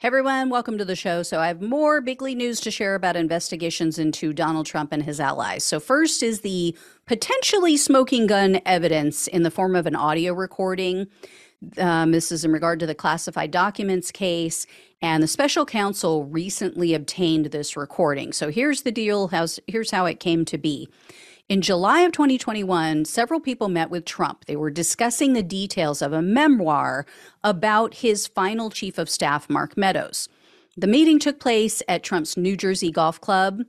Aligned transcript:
Hey 0.00 0.06
everyone, 0.06 0.48
welcome 0.48 0.78
to 0.78 0.84
the 0.86 0.96
show. 0.96 1.22
So, 1.22 1.40
I 1.40 1.48
have 1.48 1.60
more 1.60 2.00
bigly 2.00 2.34
news 2.34 2.58
to 2.60 2.70
share 2.70 2.94
about 2.94 3.16
investigations 3.16 3.98
into 3.98 4.32
Donald 4.32 4.64
Trump 4.64 4.92
and 4.92 5.02
his 5.02 5.20
allies. 5.20 5.62
So, 5.62 5.78
first 5.78 6.22
is 6.22 6.40
the 6.40 6.74
potentially 7.04 7.76
smoking 7.76 8.26
gun 8.26 8.62
evidence 8.64 9.26
in 9.26 9.42
the 9.42 9.50
form 9.50 9.76
of 9.76 9.84
an 9.84 9.94
audio 9.94 10.32
recording. 10.32 11.06
Um, 11.76 12.12
this 12.12 12.32
is 12.32 12.46
in 12.46 12.50
regard 12.50 12.80
to 12.80 12.86
the 12.86 12.94
classified 12.94 13.50
documents 13.50 14.10
case, 14.10 14.66
and 15.02 15.22
the 15.22 15.26
special 15.26 15.66
counsel 15.66 16.24
recently 16.24 16.94
obtained 16.94 17.46
this 17.46 17.76
recording. 17.76 18.32
So, 18.32 18.50
here's 18.50 18.84
the 18.84 18.92
deal 18.92 19.28
how's, 19.28 19.60
here's 19.66 19.90
how 19.90 20.06
it 20.06 20.18
came 20.18 20.46
to 20.46 20.56
be. 20.56 20.88
In 21.50 21.62
July 21.62 22.02
of 22.02 22.12
2021, 22.12 23.06
several 23.06 23.40
people 23.40 23.68
met 23.68 23.90
with 23.90 24.04
Trump. 24.04 24.44
They 24.44 24.54
were 24.54 24.70
discussing 24.70 25.32
the 25.32 25.42
details 25.42 26.00
of 26.00 26.12
a 26.12 26.22
memoir 26.22 27.06
about 27.42 27.94
his 27.94 28.28
final 28.28 28.70
chief 28.70 28.98
of 28.98 29.10
staff, 29.10 29.50
Mark 29.50 29.76
Meadows. 29.76 30.28
The 30.76 30.86
meeting 30.86 31.18
took 31.18 31.40
place 31.40 31.82
at 31.88 32.04
Trump's 32.04 32.36
New 32.36 32.56
Jersey 32.56 32.92
Golf 32.92 33.20
Club, 33.20 33.62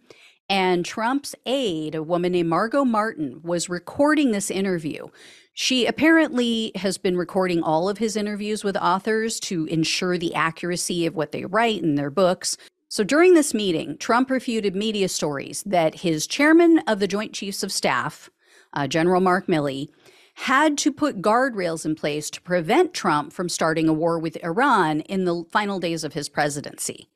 and 0.47 0.85
Trump's 0.85 1.33
aide, 1.47 1.95
a 1.95 2.03
woman 2.03 2.33
named 2.33 2.49
Margo 2.49 2.85
Martin, 2.85 3.41
was 3.41 3.67
recording 3.67 4.29
this 4.29 4.51
interview. 4.51 5.07
She 5.55 5.87
apparently 5.87 6.73
has 6.75 6.99
been 6.99 7.17
recording 7.17 7.63
all 7.63 7.89
of 7.89 7.97
his 7.97 8.15
interviews 8.15 8.63
with 8.63 8.77
authors 8.77 9.39
to 9.39 9.65
ensure 9.65 10.19
the 10.19 10.35
accuracy 10.35 11.07
of 11.07 11.15
what 11.15 11.31
they 11.31 11.45
write 11.45 11.81
in 11.81 11.95
their 11.95 12.11
books. 12.11 12.57
So 12.91 13.05
during 13.05 13.35
this 13.35 13.53
meeting, 13.53 13.97
Trump 13.99 14.29
refuted 14.29 14.75
media 14.75 15.07
stories 15.07 15.63
that 15.65 16.01
his 16.01 16.27
chairman 16.27 16.79
of 16.79 16.99
the 16.99 17.07
Joint 17.07 17.31
Chiefs 17.31 17.63
of 17.63 17.71
Staff, 17.71 18.29
uh, 18.73 18.85
General 18.85 19.21
Mark 19.21 19.47
Milley, 19.47 19.87
had 20.33 20.77
to 20.79 20.91
put 20.91 21.21
guardrails 21.21 21.85
in 21.85 21.95
place 21.95 22.29
to 22.31 22.41
prevent 22.41 22.93
Trump 22.93 23.31
from 23.31 23.47
starting 23.47 23.87
a 23.87 23.93
war 23.93 24.19
with 24.19 24.43
Iran 24.43 24.99
in 25.01 25.23
the 25.23 25.45
final 25.53 25.79
days 25.79 26.03
of 26.03 26.11
his 26.11 26.27
presidency. 26.27 27.07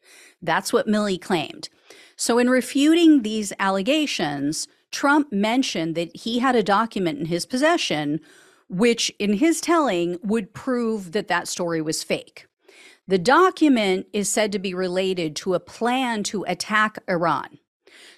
That's 0.42 0.72
what 0.72 0.88
Milley 0.88 1.22
claimed. 1.22 1.68
So, 2.16 2.38
in 2.38 2.50
refuting 2.50 3.24
these 3.24 3.52
allegations, 3.60 4.70
Trump 4.94 5.34
mentioned 5.34 5.96
that 5.96 6.16
he 6.16 6.40
had 6.40 6.56
a 6.56 6.64
document 6.64 7.20
in 7.20 7.26
his 7.26 7.46
possession, 7.46 8.22
which, 8.70 9.12
in 9.20 9.34
his 9.34 9.60
telling, 9.60 10.20
would 10.24 10.54
prove 10.54 11.12
that 11.12 11.28
that 11.28 11.50
story 11.50 11.82
was 11.82 12.02
fake. 12.02 12.48
The 13.08 13.20
document 13.20 14.08
is 14.14 14.30
said 14.30 14.52
to 14.52 14.60
be 14.60 14.74
related 14.74 15.36
to 15.38 15.54
a 15.54 15.60
plan 15.60 16.24
to 16.24 16.44
attack 16.48 16.98
Iran. 17.08 17.60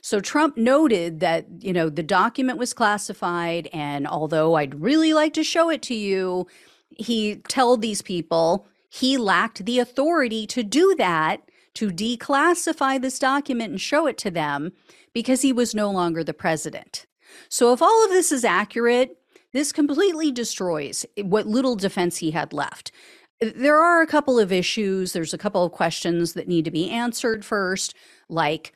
So 0.01 0.19
Trump 0.19 0.57
noted 0.57 1.19
that, 1.19 1.45
you 1.59 1.73
know, 1.73 1.89
the 1.89 2.03
document 2.03 2.57
was 2.57 2.73
classified 2.73 3.67
and 3.73 4.07
although 4.07 4.55
I'd 4.55 4.81
really 4.81 5.13
like 5.13 5.33
to 5.33 5.43
show 5.43 5.69
it 5.69 5.81
to 5.83 5.93
you, 5.95 6.47
he 6.89 7.37
told 7.47 7.81
these 7.81 8.01
people 8.01 8.67
he 8.89 9.17
lacked 9.17 9.65
the 9.65 9.79
authority 9.79 10.47
to 10.47 10.63
do 10.63 10.95
that, 10.97 11.41
to 11.75 11.89
declassify 11.89 12.99
this 13.01 13.19
document 13.19 13.71
and 13.71 13.81
show 13.81 14.07
it 14.07 14.17
to 14.19 14.31
them 14.31 14.71
because 15.13 15.41
he 15.41 15.51
was 15.51 15.75
no 15.75 15.91
longer 15.91 16.23
the 16.23 16.33
president. 16.33 17.05
So 17.49 17.73
if 17.73 17.81
all 17.81 18.05
of 18.05 18.09
this 18.09 18.31
is 18.31 18.45
accurate, 18.45 19.17
this 19.51 19.71
completely 19.71 20.31
destroys 20.31 21.05
what 21.21 21.47
little 21.47 21.75
defense 21.75 22.17
he 22.17 22.31
had 22.31 22.53
left 22.53 22.91
there 23.39 23.81
are 23.81 24.01
a 24.01 24.07
couple 24.07 24.39
of 24.39 24.51
issues. 24.51 25.13
There's 25.13 25.33
a 25.33 25.37
couple 25.37 25.63
of 25.63 25.71
questions 25.71 26.33
that 26.33 26.47
need 26.47 26.65
to 26.65 26.71
be 26.71 26.89
answered 26.89 27.45
first, 27.45 27.95
like 28.29 28.73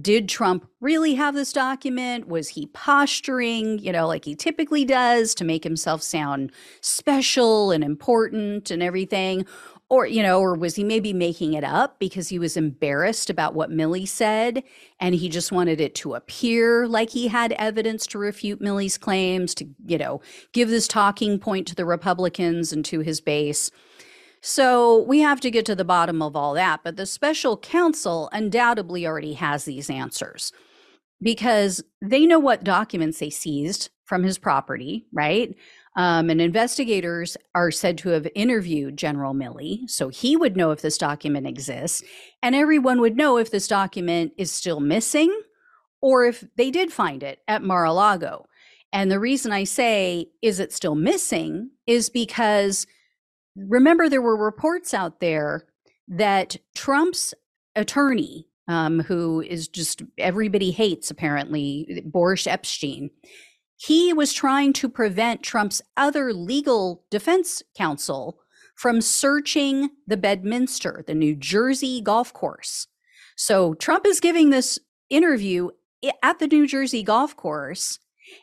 did 0.00 0.28
Trump 0.28 0.66
really 0.80 1.14
have 1.14 1.34
this 1.34 1.52
document? 1.52 2.26
Was 2.26 2.48
he 2.48 2.66
posturing, 2.68 3.78
you 3.78 3.92
know, 3.92 4.06
like 4.06 4.24
he 4.24 4.34
typically 4.34 4.84
does 4.86 5.34
to 5.34 5.44
make 5.44 5.62
himself 5.62 6.02
sound 6.02 6.50
special 6.80 7.70
and 7.70 7.84
important 7.84 8.70
and 8.70 8.82
everything? 8.82 9.44
Or, 9.92 10.06
you 10.06 10.22
know, 10.22 10.40
or 10.40 10.54
was 10.54 10.76
he 10.76 10.84
maybe 10.84 11.12
making 11.12 11.52
it 11.52 11.64
up 11.64 11.98
because 11.98 12.30
he 12.30 12.38
was 12.38 12.56
embarrassed 12.56 13.28
about 13.28 13.52
what 13.52 13.68
Milley 13.68 14.08
said 14.08 14.62
and 14.98 15.14
he 15.14 15.28
just 15.28 15.52
wanted 15.52 15.82
it 15.82 15.94
to 15.96 16.14
appear 16.14 16.88
like 16.88 17.10
he 17.10 17.28
had 17.28 17.52
evidence 17.52 18.06
to 18.06 18.18
refute 18.18 18.62
Milley's 18.62 18.96
claims, 18.96 19.54
to, 19.56 19.68
you 19.84 19.98
know, 19.98 20.22
give 20.54 20.70
this 20.70 20.88
talking 20.88 21.38
point 21.38 21.66
to 21.68 21.74
the 21.74 21.84
Republicans 21.84 22.72
and 22.72 22.86
to 22.86 23.00
his 23.00 23.20
base? 23.20 23.70
So 24.40 25.02
we 25.02 25.18
have 25.18 25.42
to 25.42 25.50
get 25.50 25.66
to 25.66 25.74
the 25.74 25.84
bottom 25.84 26.22
of 26.22 26.34
all 26.36 26.54
that. 26.54 26.80
But 26.82 26.96
the 26.96 27.04
special 27.04 27.58
counsel 27.58 28.30
undoubtedly 28.32 29.06
already 29.06 29.34
has 29.34 29.66
these 29.66 29.90
answers 29.90 30.52
because 31.20 31.84
they 32.00 32.24
know 32.24 32.38
what 32.38 32.64
documents 32.64 33.18
they 33.18 33.28
seized 33.28 33.90
from 34.06 34.22
his 34.22 34.38
property, 34.38 35.04
right? 35.12 35.54
Um, 35.94 36.30
and 36.30 36.40
investigators 36.40 37.36
are 37.54 37.70
said 37.70 37.98
to 37.98 38.10
have 38.10 38.26
interviewed 38.34 38.96
General 38.96 39.34
Milley, 39.34 39.88
so 39.90 40.08
he 40.08 40.36
would 40.36 40.56
know 40.56 40.70
if 40.70 40.80
this 40.80 40.96
document 40.96 41.46
exists, 41.46 42.02
and 42.42 42.54
everyone 42.54 43.00
would 43.00 43.16
know 43.16 43.36
if 43.36 43.50
this 43.50 43.68
document 43.68 44.32
is 44.38 44.50
still 44.50 44.80
missing 44.80 45.38
or 46.00 46.24
if 46.24 46.44
they 46.56 46.70
did 46.70 46.92
find 46.92 47.22
it 47.22 47.40
at 47.46 47.62
Mar 47.62 47.84
a 47.84 47.92
Lago. 47.92 48.46
And 48.92 49.10
the 49.10 49.20
reason 49.20 49.52
I 49.52 49.64
say, 49.64 50.26
is 50.42 50.60
it 50.60 50.72
still 50.72 50.94
missing, 50.94 51.70
is 51.86 52.10
because 52.10 52.86
remember 53.56 54.08
there 54.08 54.22
were 54.22 54.36
reports 54.36 54.92
out 54.94 55.20
there 55.20 55.66
that 56.08 56.56
Trump's 56.74 57.34
attorney, 57.76 58.48
um, 58.68 59.00
who 59.00 59.40
is 59.40 59.68
just 59.68 60.02
everybody 60.18 60.70
hates 60.70 61.10
apparently, 61.10 62.02
Boris 62.04 62.46
Epshteyn, 62.46 63.10
he 63.86 64.12
was 64.12 64.32
trying 64.32 64.72
to 64.72 64.88
prevent 64.88 65.42
Trump's 65.42 65.82
other 65.96 66.32
legal 66.32 67.04
defense 67.10 67.62
counsel 67.76 68.38
from 68.76 69.00
searching 69.00 69.90
the 70.06 70.16
Bedminster, 70.16 71.02
the 71.06 71.14
New 71.14 71.34
Jersey 71.34 72.00
golf 72.00 72.32
course. 72.32 72.86
So 73.36 73.74
Trump 73.74 74.06
is 74.06 74.20
giving 74.20 74.50
this 74.50 74.78
interview 75.10 75.70
at 76.22 76.38
the 76.38 76.46
New 76.46 76.66
Jersey 76.66 77.02
golf 77.02 77.36
course 77.36 77.98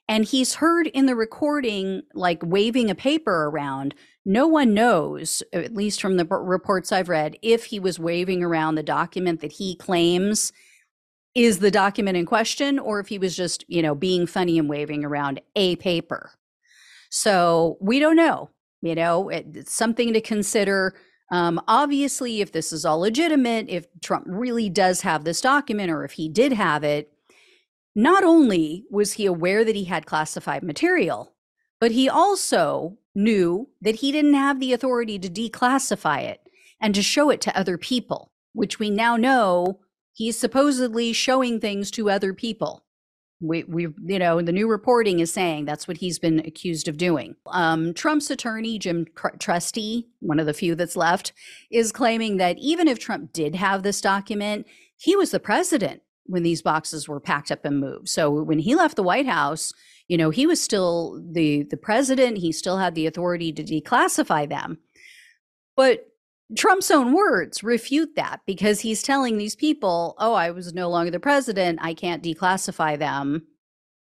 and 0.07 0.25
he's 0.25 0.55
heard 0.55 0.87
in 0.87 1.05
the 1.05 1.15
recording 1.15 2.03
like 2.13 2.41
waving 2.43 2.89
a 2.89 2.95
paper 2.95 3.45
around 3.45 3.95
no 4.25 4.45
one 4.45 4.73
knows, 4.73 5.41
at 5.53 5.73
least 5.73 6.01
from 6.01 6.17
the 6.17 6.25
reports 6.25 6.91
I've 6.91 7.09
read, 7.09 7.37
if 7.41 7.65
he 7.65 7.79
was 7.79 7.97
waving 7.97 8.43
around 8.43 8.75
the 8.75 8.83
document 8.83 9.39
that 9.39 9.53
he 9.53 9.75
claims 9.75 10.51
is 11.35 11.59
the 11.59 11.71
document 11.71 12.17
in 12.17 12.25
question 12.25 12.79
or 12.79 12.99
if 12.99 13.07
he 13.07 13.19
was 13.19 13.35
just, 13.35 13.63
you 13.67 13.81
know, 13.81 13.95
being 13.95 14.25
funny 14.25 14.57
and 14.57 14.69
waving 14.69 15.05
around 15.05 15.41
a 15.55 15.75
paper. 15.77 16.31
So 17.09 17.77
we 17.79 17.99
don't 17.99 18.15
know. 18.15 18.49
You 18.81 18.95
know, 18.95 19.29
it's 19.29 19.73
something 19.73 20.13
to 20.13 20.21
consider. 20.21 20.95
Um, 21.31 21.61
obviously, 21.67 22.41
if 22.41 22.51
this 22.53 22.71
is 22.71 22.85
all 22.85 22.99
legitimate, 22.99 23.67
if 23.69 23.85
Trump 24.01 24.25
really 24.27 24.69
does 24.69 25.01
have 25.01 25.23
this 25.23 25.41
document 25.41 25.91
or 25.91 26.05
if 26.05 26.13
he 26.13 26.29
did 26.29 26.53
have 26.53 26.83
it, 26.83 27.11
not 27.95 28.23
only 28.23 28.85
was 28.89 29.13
he 29.13 29.25
aware 29.25 29.65
that 29.65 29.75
he 29.75 29.83
had 29.83 30.05
classified 30.05 30.63
material, 30.63 31.33
but 31.81 31.91
he 31.91 32.07
also 32.07 32.97
knew 33.15 33.67
that 33.81 33.95
he 33.95 34.11
didn't 34.11 34.33
have 34.33 34.59
the 34.59 34.73
authority 34.73 35.19
to 35.19 35.29
declassify 35.29 36.21
it 36.23 36.39
and 36.81 36.95
to 36.95 37.03
show 37.03 37.29
it 37.29 37.41
to 37.41 37.57
other 37.57 37.77
people, 37.77 38.31
which 38.53 38.79
we 38.79 38.89
now 38.89 39.17
know 39.17 39.79
he's 40.13 40.37
supposedly 40.37 41.13
showing 41.13 41.59
things 41.59 41.91
to 41.91 42.09
other 42.09 42.33
people. 42.33 42.85
We, 43.41 43.63
we, 43.63 43.87
you 44.05 44.19
know, 44.19 44.41
the 44.41 44.51
new 44.51 44.69
reporting 44.69 45.19
is 45.19 45.31
saying 45.31 45.63
that's 45.63 45.87
what 45.87 45.97
he's 45.97 46.19
been 46.19 46.39
accused 46.39 46.89
of 46.89 46.97
doing. 46.97 47.35
Um, 47.47 47.93
Trump's 47.93 48.29
attorney, 48.29 48.77
Jim 48.77 49.05
Trusty, 49.39 50.09
one 50.19 50.39
of 50.39 50.45
the 50.45 50.53
few 50.53 50.75
that's 50.75 50.97
left, 50.97 51.31
is 51.71 51.93
claiming 51.93 52.35
that 52.37 52.57
even 52.57 52.89
if 52.89 52.99
Trump 52.99 53.31
did 53.31 53.55
have 53.55 53.83
this 53.83 54.01
document, 54.01 54.67
he 54.97 55.15
was 55.15 55.31
the 55.31 55.39
president 55.39 56.01
when 56.25 56.43
these 56.43 56.61
boxes 56.61 57.07
were 57.07 57.21
packed 57.21 57.49
up 57.49 57.63
and 57.63 57.79
moved. 57.79 58.09
So 58.09 58.29
when 58.29 58.59
he 58.59 58.75
left 58.75 58.97
the 58.97 59.03
White 59.03 59.27
House, 59.27 59.73
you 60.09 60.17
know 60.17 60.31
he 60.31 60.45
was 60.45 60.59
still 60.59 61.23
the 61.31 61.63
the 61.63 61.77
president 61.77 62.39
he 62.39 62.51
still 62.51 62.77
had 62.77 62.95
the 62.95 63.07
authority 63.07 63.53
to 63.53 63.63
declassify 63.63 64.49
them 64.49 64.79
but 65.77 66.08
trump's 66.57 66.89
own 66.89 67.13
words 67.13 67.63
refute 67.63 68.15
that 68.15 68.41
because 68.45 68.79
he's 68.79 69.03
telling 69.03 69.37
these 69.37 69.55
people 69.55 70.15
oh 70.17 70.33
i 70.33 70.49
was 70.49 70.73
no 70.73 70.89
longer 70.89 71.11
the 71.11 71.19
president 71.19 71.79
i 71.81 71.93
can't 71.93 72.23
declassify 72.23 72.97
them 72.97 73.45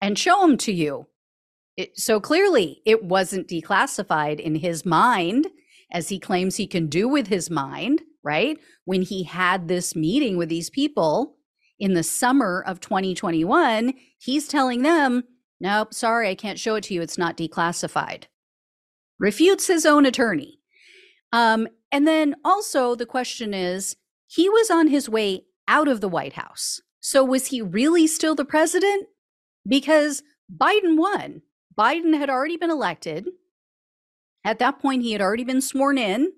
and 0.01 0.17
show 0.17 0.41
them 0.41 0.57
to 0.57 0.71
you 0.71 1.05
it, 1.75 1.97
so 1.97 2.19
clearly 2.19 2.81
it 2.85 3.03
wasn't 3.03 3.47
declassified 3.47 4.39
in 4.39 4.55
his 4.55 4.85
mind 4.85 5.47
as 5.91 6.09
he 6.09 6.19
claims 6.19 6.55
he 6.55 6.67
can 6.67 6.87
do 6.87 7.07
with 7.07 7.27
his 7.27 7.49
mind 7.49 8.01
right 8.23 8.57
when 8.85 9.01
he 9.01 9.23
had 9.23 9.67
this 9.67 9.95
meeting 9.95 10.37
with 10.37 10.49
these 10.49 10.69
people 10.69 11.35
in 11.79 11.93
the 11.93 12.03
summer 12.03 12.63
of 12.65 12.79
2021 12.79 13.93
he's 14.19 14.47
telling 14.47 14.83
them 14.83 15.23
Nope, 15.59 15.93
sorry, 15.93 16.29
I 16.29 16.35
can't 16.35 16.59
show 16.59 16.75
it 16.75 16.83
to 16.85 16.93
you. 16.93 17.01
It's 17.01 17.17
not 17.17 17.37
declassified. 17.37 18.25
Refutes 19.19 19.67
his 19.67 19.85
own 19.85 20.05
attorney. 20.05 20.56
Um, 21.33 21.67
and 21.91 22.07
then 22.07 22.35
also 22.43 22.95
the 22.95 23.05
question 23.05 23.53
is 23.53 23.95
he 24.27 24.49
was 24.49 24.69
on 24.69 24.87
his 24.87 25.09
way 25.09 25.45
out 25.67 25.87
of 25.87 26.01
the 26.01 26.09
White 26.09 26.33
House. 26.33 26.81
So 26.99 27.23
was 27.23 27.47
he 27.47 27.61
really 27.61 28.07
still 28.07 28.35
the 28.35 28.45
president? 28.45 29.07
Because 29.67 30.23
Biden 30.53 30.97
won. 30.97 31.41
Biden 31.77 32.17
had 32.17 32.29
already 32.29 32.57
been 32.57 32.71
elected. 32.71 33.27
At 34.43 34.59
that 34.59 34.79
point, 34.79 35.03
he 35.03 35.11
had 35.11 35.21
already 35.21 35.43
been 35.43 35.61
sworn 35.61 35.97
in. 35.97 36.31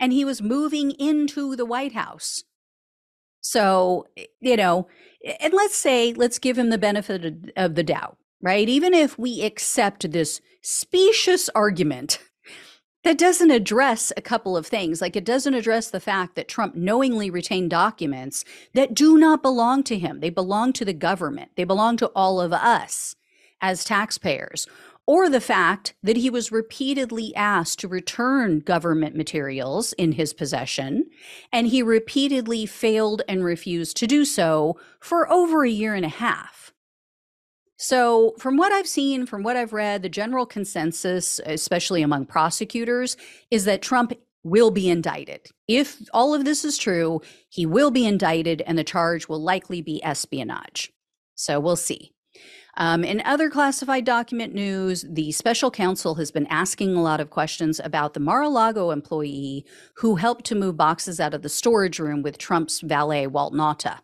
and 0.00 0.12
he 0.12 0.24
was 0.24 0.42
moving 0.42 0.90
into 0.92 1.54
the 1.54 1.64
White 1.64 1.92
House. 1.92 2.42
So, 3.40 4.06
you 4.40 4.56
know, 4.56 4.88
and 5.40 5.54
let's 5.54 5.76
say, 5.76 6.12
let's 6.12 6.38
give 6.40 6.58
him 6.58 6.70
the 6.70 6.78
benefit 6.78 7.52
of 7.56 7.76
the 7.76 7.84
doubt, 7.84 8.16
right? 8.40 8.68
Even 8.68 8.94
if 8.94 9.18
we 9.18 9.42
accept 9.42 10.10
this 10.10 10.40
specious 10.60 11.48
argument 11.54 12.18
that 13.04 13.18
doesn't 13.18 13.50
address 13.50 14.12
a 14.16 14.22
couple 14.22 14.56
of 14.56 14.66
things. 14.66 15.00
Like 15.00 15.16
it 15.16 15.24
doesn't 15.24 15.54
address 15.54 15.90
the 15.90 16.00
fact 16.00 16.34
that 16.36 16.48
Trump 16.48 16.74
knowingly 16.74 17.30
retained 17.30 17.70
documents 17.70 18.44
that 18.74 18.94
do 18.94 19.18
not 19.18 19.42
belong 19.42 19.82
to 19.84 19.98
him. 19.98 20.20
They 20.20 20.30
belong 20.30 20.72
to 20.74 20.84
the 20.84 20.92
government, 20.92 21.52
they 21.56 21.64
belong 21.64 21.96
to 21.98 22.10
all 22.14 22.40
of 22.40 22.52
us 22.52 23.16
as 23.60 23.84
taxpayers. 23.84 24.66
Or 25.04 25.28
the 25.28 25.40
fact 25.40 25.94
that 26.04 26.16
he 26.16 26.30
was 26.30 26.52
repeatedly 26.52 27.34
asked 27.34 27.80
to 27.80 27.88
return 27.88 28.60
government 28.60 29.16
materials 29.16 29.92
in 29.94 30.12
his 30.12 30.32
possession, 30.32 31.10
and 31.52 31.66
he 31.66 31.82
repeatedly 31.82 32.66
failed 32.66 33.22
and 33.28 33.44
refused 33.44 33.96
to 33.96 34.06
do 34.06 34.24
so 34.24 34.78
for 35.00 35.28
over 35.28 35.64
a 35.64 35.70
year 35.70 35.96
and 35.96 36.04
a 36.04 36.08
half. 36.08 36.72
So, 37.78 38.34
from 38.38 38.56
what 38.56 38.72
I've 38.72 38.86
seen, 38.86 39.26
from 39.26 39.42
what 39.42 39.56
I've 39.56 39.72
read, 39.72 40.02
the 40.02 40.08
general 40.08 40.46
consensus, 40.46 41.40
especially 41.44 42.02
among 42.02 42.26
prosecutors, 42.26 43.16
is 43.50 43.64
that 43.64 43.82
Trump 43.82 44.12
will 44.44 44.70
be 44.70 44.88
indicted. 44.88 45.48
If 45.68 46.02
all 46.12 46.34
of 46.34 46.44
this 46.44 46.64
is 46.64 46.78
true, 46.78 47.20
he 47.48 47.66
will 47.66 47.90
be 47.90 48.06
indicted 48.06 48.62
and 48.62 48.78
the 48.78 48.84
charge 48.84 49.28
will 49.28 49.42
likely 49.42 49.82
be 49.82 50.02
espionage. 50.04 50.92
So, 51.34 51.58
we'll 51.58 51.76
see. 51.76 52.12
Um, 52.76 53.04
in 53.04 53.20
other 53.24 53.50
classified 53.50 54.04
document 54.04 54.54
news, 54.54 55.04
the 55.08 55.32
special 55.32 55.70
counsel 55.70 56.14
has 56.14 56.30
been 56.30 56.46
asking 56.46 56.94
a 56.94 57.02
lot 57.02 57.20
of 57.20 57.28
questions 57.28 57.80
about 57.84 58.14
the 58.14 58.20
Mar 58.20 58.42
a 58.42 58.48
Lago 58.48 58.90
employee 58.90 59.66
who 59.96 60.16
helped 60.16 60.46
to 60.46 60.54
move 60.54 60.76
boxes 60.76 61.20
out 61.20 61.34
of 61.34 61.42
the 61.42 61.50
storage 61.50 61.98
room 61.98 62.22
with 62.22 62.38
Trump's 62.38 62.80
valet, 62.80 63.26
Walt 63.26 63.52
Nauta. 63.52 63.98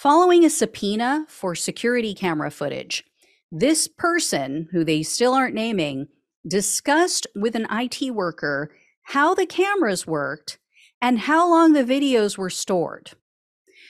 Following 0.00 0.46
a 0.46 0.48
subpoena 0.48 1.26
for 1.28 1.54
security 1.54 2.14
camera 2.14 2.50
footage, 2.50 3.04
this 3.52 3.86
person, 3.86 4.66
who 4.72 4.82
they 4.82 5.02
still 5.02 5.34
aren't 5.34 5.54
naming, 5.54 6.08
discussed 6.48 7.26
with 7.34 7.54
an 7.54 7.66
IT 7.70 8.14
worker 8.14 8.70
how 9.02 9.34
the 9.34 9.44
cameras 9.44 10.06
worked 10.06 10.58
and 11.02 11.18
how 11.18 11.46
long 11.46 11.74
the 11.74 11.84
videos 11.84 12.38
were 12.38 12.48
stored. 12.48 13.10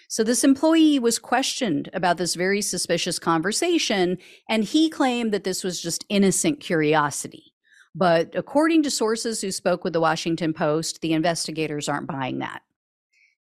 So, 0.08 0.24
this 0.24 0.42
employee 0.42 0.98
was 0.98 1.20
questioned 1.20 1.88
about 1.92 2.16
this 2.16 2.34
very 2.34 2.60
suspicious 2.60 3.20
conversation, 3.20 4.18
and 4.48 4.64
he 4.64 4.90
claimed 4.90 5.30
that 5.32 5.44
this 5.44 5.62
was 5.62 5.80
just 5.80 6.04
innocent 6.08 6.58
curiosity. 6.58 7.54
But 7.94 8.34
according 8.34 8.82
to 8.82 8.90
sources 8.90 9.40
who 9.40 9.52
spoke 9.52 9.84
with 9.84 9.92
the 9.92 10.00
Washington 10.00 10.54
Post, 10.54 11.02
the 11.02 11.12
investigators 11.12 11.88
aren't 11.88 12.08
buying 12.08 12.40
that. 12.40 12.62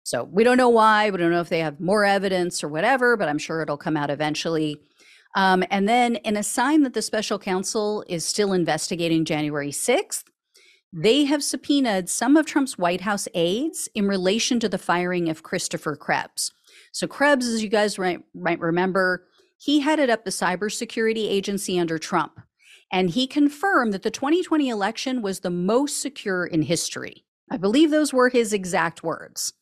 So 0.07 0.23
we 0.23 0.45
don't 0.45 0.57
know 0.57 0.69
why. 0.69 1.11
We 1.11 1.19
don't 1.19 1.33
know 1.33 1.41
if 1.41 1.49
they 1.49 1.59
have 1.59 1.81
more 1.81 2.05
evidence 2.05 2.63
or 2.63 2.69
whatever, 2.69 3.17
but 3.17 3.29
I'm 3.29 3.39
sure 3.39 3.61
it'll 3.61 3.77
come 3.77 3.97
out 3.97 4.09
eventually. 4.09 4.81
Um, 5.35 5.65
and 5.69 5.89
then, 5.89 6.15
in 6.15 6.37
a 6.37 6.45
sign 6.45 6.85
that 6.85 6.95
the 6.95 7.03
special 7.03 7.41
counsel 7.41 8.05
is 8.07 8.25
still 8.25 8.53
investigating 8.53 9.25
January 9.25 9.73
6th, 9.73 10.23
they 10.93 11.25
have 11.25 11.43
subpoenaed 11.43 12.09
some 12.09 12.37
of 12.37 12.47
Trump's 12.47 12.79
White 12.79 13.01
House 13.01 13.27
aides 13.35 13.89
in 13.97 14.07
relation 14.07 14.61
to 14.61 14.69
the 14.69 14.79
firing 14.79 15.29
of 15.29 15.43
Christopher 15.43 15.97
Krebs. 15.97 16.53
So, 16.93 17.09
Krebs, 17.09 17.49
as 17.49 17.65
you 17.65 17.69
guys 17.69 17.99
might, 17.99 18.21
might 18.33 18.61
remember, 18.61 19.27
he 19.59 19.81
headed 19.81 20.09
up 20.09 20.25
the 20.25 20.31
cybersecurity 20.31 21.29
agency 21.29 21.81
under 21.81 21.99
Trump. 21.99 22.39
And 22.93 23.11
he 23.11 23.27
confirmed 23.27 23.93
that 23.93 24.05
the 24.05 24.13
2020 24.13 24.69
election 24.69 25.21
was 25.21 25.41
the 25.41 25.51
most 25.51 26.01
secure 26.01 26.47
in 26.47 26.63
history. 26.63 27.25
I 27.51 27.57
believe 27.57 27.91
those 27.91 28.13
were 28.13 28.29
his 28.29 28.53
exact 28.53 29.03
words. 29.03 29.53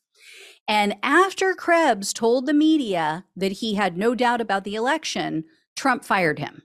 And 0.66 0.96
after 1.02 1.54
Krebs 1.54 2.12
told 2.12 2.46
the 2.46 2.54
media 2.54 3.24
that 3.36 3.52
he 3.52 3.74
had 3.74 3.96
no 3.96 4.14
doubt 4.14 4.40
about 4.40 4.64
the 4.64 4.74
election, 4.74 5.44
Trump 5.76 6.04
fired 6.04 6.38
him. 6.38 6.62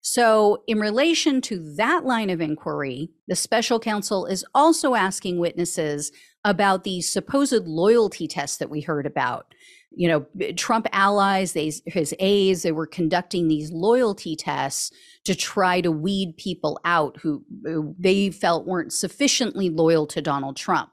So, 0.00 0.62
in 0.68 0.78
relation 0.78 1.40
to 1.42 1.74
that 1.74 2.04
line 2.04 2.30
of 2.30 2.40
inquiry, 2.40 3.10
the 3.26 3.34
special 3.34 3.80
counsel 3.80 4.26
is 4.26 4.44
also 4.54 4.94
asking 4.94 5.38
witnesses 5.38 6.12
about 6.44 6.84
the 6.84 7.00
supposed 7.00 7.66
loyalty 7.66 8.28
tests 8.28 8.58
that 8.58 8.70
we 8.70 8.80
heard 8.80 9.06
about. 9.06 9.52
You 9.90 10.08
know, 10.08 10.52
Trump 10.52 10.86
allies, 10.92 11.52
they, 11.52 11.72
his 11.86 12.14
aides, 12.20 12.62
they 12.62 12.72
were 12.72 12.86
conducting 12.86 13.48
these 13.48 13.72
loyalty 13.72 14.36
tests 14.36 14.92
to 15.24 15.34
try 15.34 15.80
to 15.80 15.90
weed 15.90 16.36
people 16.36 16.78
out 16.84 17.16
who, 17.20 17.44
who 17.64 17.96
they 17.98 18.30
felt 18.30 18.66
weren't 18.66 18.92
sufficiently 18.92 19.68
loyal 19.68 20.06
to 20.06 20.22
Donald 20.22 20.56
Trump 20.56 20.90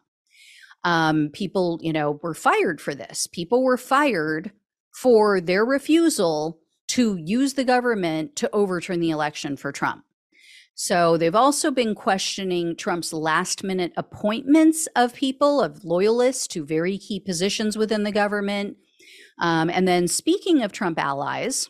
um, 0.85 1.29
people, 1.33 1.79
you 1.81 1.91
know, 1.91 2.19
were 2.23 2.35
fired 2.35 2.79
for 2.79 2.95
this. 2.95 3.27
People 3.27 3.63
were 3.63 3.77
fired 3.77 4.51
for 4.93 5.41
their 5.41 5.65
refusal 5.65 6.59
to 6.87 7.17
use 7.17 7.55
the 7.55 7.63
government 7.63 8.35
to 8.37 8.49
overturn 8.53 8.99
the 8.99 9.09
election 9.09 9.57
for 9.57 9.71
Trump. 9.71 10.05
So 10.75 11.17
they've 11.17 11.35
also 11.35 11.71
been 11.71 11.95
questioning 11.95 12.75
Trump's 12.75 13.11
last 13.11 13.63
minute 13.63 13.93
appointments 13.97 14.87
of 14.95 15.15
people, 15.15 15.59
of 15.59 15.83
loyalists 15.83 16.47
to 16.49 16.65
very 16.65 16.97
key 16.97 17.19
positions 17.19 17.77
within 17.77 18.03
the 18.03 18.11
government. 18.11 18.77
Um, 19.39 19.69
and 19.69 19.87
then 19.87 20.07
speaking 20.07 20.61
of 20.61 20.71
Trump 20.71 20.99
allies, 20.99 21.69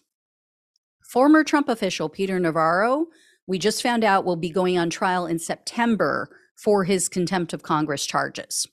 former 1.09 1.44
Trump 1.44 1.69
official 1.69 2.09
Peter 2.09 2.39
Navarro, 2.39 3.06
we 3.47 3.59
just 3.59 3.81
found 3.81 4.03
out 4.03 4.25
will 4.25 4.35
be 4.35 4.50
going 4.50 4.77
on 4.77 4.89
trial 4.89 5.25
in 5.25 5.39
September 5.39 6.29
for 6.57 6.83
his 6.83 7.07
contempt 7.07 7.53
of 7.53 7.63
Congress 7.63 8.06
charges. 8.06 8.67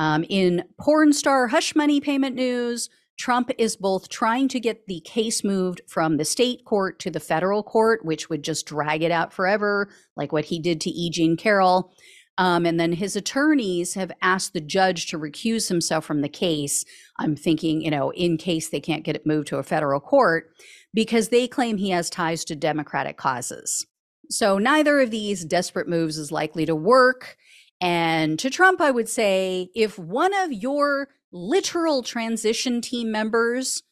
Um, 0.00 0.24
in 0.30 0.64
porn 0.80 1.12
star 1.12 1.48
hush 1.48 1.76
money 1.76 2.00
payment 2.00 2.34
news, 2.34 2.88
Trump 3.18 3.50
is 3.58 3.76
both 3.76 4.08
trying 4.08 4.48
to 4.48 4.58
get 4.58 4.86
the 4.86 5.00
case 5.00 5.44
moved 5.44 5.82
from 5.86 6.16
the 6.16 6.24
state 6.24 6.64
court 6.64 6.98
to 7.00 7.10
the 7.10 7.20
federal 7.20 7.62
court, 7.62 8.02
which 8.02 8.30
would 8.30 8.42
just 8.42 8.64
drag 8.64 9.02
it 9.02 9.10
out 9.10 9.30
forever, 9.30 9.90
like 10.16 10.32
what 10.32 10.46
he 10.46 10.58
did 10.58 10.80
to 10.80 10.90
E. 10.90 11.10
Jean 11.10 11.36
Carroll. 11.36 11.92
Um, 12.38 12.64
and 12.64 12.80
then 12.80 12.92
his 12.92 13.14
attorneys 13.14 13.92
have 13.92 14.10
asked 14.22 14.54
the 14.54 14.62
judge 14.62 15.06
to 15.08 15.18
recuse 15.18 15.68
himself 15.68 16.06
from 16.06 16.22
the 16.22 16.30
case. 16.30 16.86
I'm 17.18 17.36
thinking, 17.36 17.82
you 17.82 17.90
know, 17.90 18.10
in 18.12 18.38
case 18.38 18.70
they 18.70 18.80
can't 18.80 19.04
get 19.04 19.16
it 19.16 19.26
moved 19.26 19.48
to 19.48 19.58
a 19.58 19.62
federal 19.62 20.00
court, 20.00 20.46
because 20.94 21.28
they 21.28 21.46
claim 21.46 21.76
he 21.76 21.90
has 21.90 22.08
ties 22.08 22.42
to 22.46 22.56
Democratic 22.56 23.18
causes. 23.18 23.86
So 24.30 24.56
neither 24.56 24.98
of 24.98 25.10
these 25.10 25.44
desperate 25.44 25.88
moves 25.88 26.16
is 26.16 26.32
likely 26.32 26.64
to 26.64 26.74
work. 26.74 27.36
And 27.80 28.38
to 28.38 28.50
Trump, 28.50 28.80
I 28.80 28.90
would 28.90 29.08
say 29.08 29.70
if 29.74 29.98
one 29.98 30.34
of 30.34 30.52
your 30.52 31.08
literal 31.32 32.02
transition 32.02 32.80
team 32.80 33.10
members, 33.10 33.82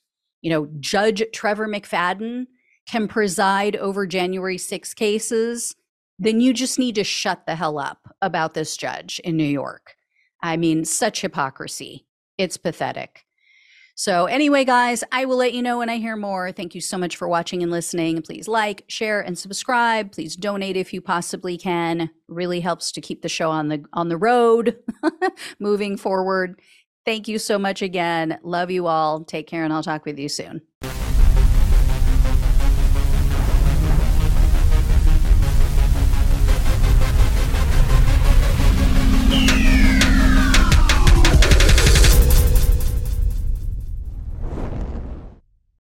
you 0.42 0.50
know, 0.50 0.68
Judge 0.80 1.23
Trevor 1.33 1.68
McFadden, 1.68 2.47
can 2.88 3.07
preside 3.07 3.76
over 3.76 4.07
January 4.07 4.59
6 4.59 4.95
cases, 4.95 5.75
then 6.18 6.40
you 6.40 6.52
just 6.52 6.78
need 6.78 6.95
to 6.95 7.04
shut 7.04 7.47
the 7.47 7.54
hell 7.54 7.78
up 7.78 8.14
about 8.23 8.54
this 8.54 8.76
judge 8.76 9.21
in 9.25 9.37
New 9.37 9.45
York. 9.45 9.95
I 10.42 10.57
mean, 10.57 10.85
such 10.85 11.21
hypocrisy. 11.21 12.07
It's 12.38 12.57
pathetic. 12.57 13.25
So, 13.99 14.26
anyway, 14.26 14.64
guys, 14.64 15.02
I 15.11 15.25
will 15.25 15.38
let 15.38 15.55
you 15.55 15.61
know 15.61 15.78
when 15.78 15.88
I 15.88 15.97
hear 15.97 16.14
more. 16.14 16.52
Thank 16.52 16.73
you 16.73 16.81
so 16.81 16.97
much 16.97 17.17
for 17.17 17.26
watching 17.26 17.64
and 17.64 17.73
listening. 17.73 18.23
Please 18.23 18.47
like, 18.47 18.85
share, 18.87 19.21
and 19.21 19.37
subscribe. 19.37 20.12
Please 20.12 20.37
donate 20.37 20.76
if 20.76 20.93
you 20.93 21.00
possibly 21.00 21.59
can. 21.59 22.09
Really 22.28 22.61
helps 22.61 22.93
to 22.93 23.00
keep 23.00 23.23
the 23.23 23.28
show 23.28 23.50
on 23.50 23.67
the 23.67 23.85
on 23.93 24.09
the 24.09 24.17
road 24.17 24.78
moving 25.59 25.97
forward. 25.97 26.61
Thank 27.05 27.26
you 27.26 27.40
so 27.40 27.59
much 27.59 27.83
again. 27.83 28.38
Love 28.45 28.71
you 28.71 28.87
all. 28.87 29.25
Take 29.25 29.49
care, 29.49 29.64
and 29.64 29.73
I'll 29.73 29.83
talk 29.83 30.05
with 30.05 30.17
you 30.17 30.28
soon. 30.28 30.62